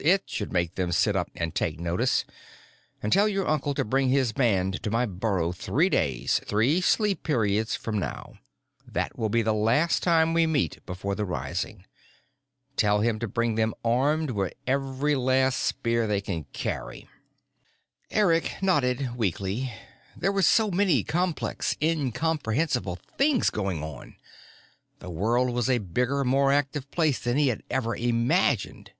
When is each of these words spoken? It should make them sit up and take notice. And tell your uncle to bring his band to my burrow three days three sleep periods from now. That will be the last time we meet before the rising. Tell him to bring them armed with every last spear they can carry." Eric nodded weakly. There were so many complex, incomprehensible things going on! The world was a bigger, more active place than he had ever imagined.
It 0.00 0.22
should 0.30 0.50
make 0.50 0.76
them 0.76 0.92
sit 0.92 1.14
up 1.14 1.30
and 1.34 1.54
take 1.54 1.78
notice. 1.78 2.24
And 3.02 3.12
tell 3.12 3.28
your 3.28 3.46
uncle 3.46 3.74
to 3.74 3.84
bring 3.84 4.08
his 4.08 4.32
band 4.32 4.82
to 4.82 4.90
my 4.90 5.04
burrow 5.04 5.52
three 5.52 5.90
days 5.90 6.40
three 6.46 6.80
sleep 6.80 7.22
periods 7.22 7.76
from 7.76 7.98
now. 7.98 8.38
That 8.88 9.18
will 9.18 9.28
be 9.28 9.42
the 9.42 9.52
last 9.52 10.02
time 10.02 10.32
we 10.32 10.46
meet 10.46 10.78
before 10.86 11.14
the 11.14 11.26
rising. 11.26 11.84
Tell 12.78 13.00
him 13.00 13.18
to 13.18 13.28
bring 13.28 13.56
them 13.56 13.74
armed 13.84 14.30
with 14.30 14.54
every 14.66 15.14
last 15.16 15.58
spear 15.60 16.06
they 16.06 16.22
can 16.22 16.44
carry." 16.54 17.06
Eric 18.10 18.54
nodded 18.62 19.14
weakly. 19.16 19.70
There 20.16 20.32
were 20.32 20.40
so 20.40 20.70
many 20.70 21.04
complex, 21.04 21.76
incomprehensible 21.82 22.96
things 23.18 23.50
going 23.50 23.82
on! 23.82 24.16
The 25.00 25.10
world 25.10 25.50
was 25.50 25.68
a 25.68 25.76
bigger, 25.76 26.24
more 26.24 26.50
active 26.52 26.90
place 26.90 27.18
than 27.18 27.36
he 27.36 27.48
had 27.48 27.62
ever 27.68 27.94
imagined. 27.94 28.90